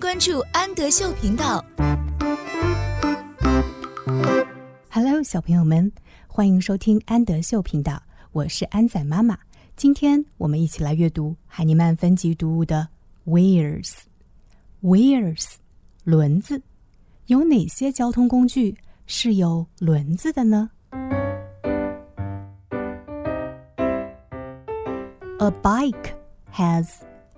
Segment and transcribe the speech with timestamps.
[0.00, 1.62] 关注安德秀频道。
[4.90, 5.92] Hello，小朋友们，
[6.26, 8.02] 欢迎收听安德秀频道，
[8.32, 9.38] 我是安仔妈妈。
[9.76, 12.88] 今天我们一起来阅读海尼曼分级读物的
[13.26, 13.92] Wheels。
[14.82, 15.56] Wheels，
[16.04, 16.62] 轮子。
[17.26, 18.74] 有哪些交通工具
[19.06, 20.70] 是有轮子的呢
[25.38, 26.14] ？A bike
[26.54, 26.88] has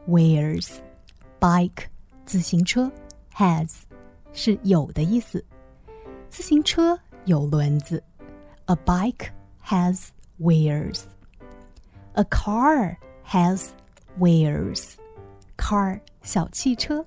[0.08, 0.76] wheels.
[1.40, 1.86] Bike，
[2.25, 2.91] 自行车，
[3.33, 3.73] has
[4.33, 5.43] 是有的意思。
[6.29, 8.03] 自行车有轮子。
[8.65, 9.29] A bike
[9.65, 11.03] has wheels.
[12.13, 13.69] A car has
[14.19, 14.95] wheels.
[15.57, 17.05] Car 小汽车，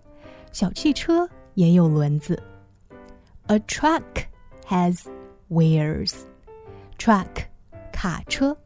[0.53, 2.43] 小汽车也有轮子。
[3.49, 4.27] A truck
[4.67, 5.07] has
[5.51, 6.25] wheels.
[6.97, 7.47] Truck
[7.93, 8.57] 卡车，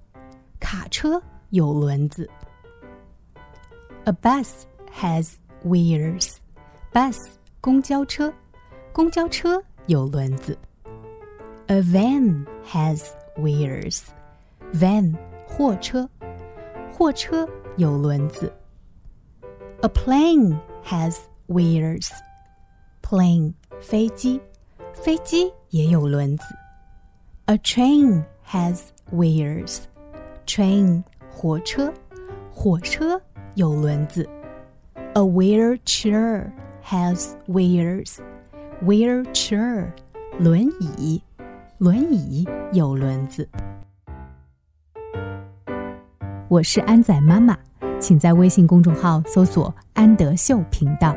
[0.60, 2.30] 卡车有轮子。
[4.04, 5.34] A bus has
[5.64, 6.36] wheels.
[6.92, 7.16] Bus
[7.60, 8.32] 公交车，
[8.92, 10.56] 公交车有轮子。
[11.66, 14.02] A van has wheels.
[14.72, 16.08] Van 货车，
[16.92, 18.52] 货车有轮子。
[19.82, 21.16] A plane has
[21.48, 22.10] wheels.
[23.02, 24.40] Plane 飞机。
[24.92, 26.44] 飞机也有轮子。
[27.46, 29.80] A train has wheels.
[30.46, 31.92] Train 火车，
[32.52, 33.20] 火车
[33.54, 34.28] 有轮子。
[35.14, 36.50] A wheelchair
[36.89, 38.17] has wheels.
[38.83, 39.91] Wheelchair
[40.39, 41.21] 轮椅，
[41.77, 43.47] 轮椅有轮子。
[46.47, 47.55] 我是安仔妈妈，
[47.99, 51.15] 请在微信公众号搜索“安德秀频道”。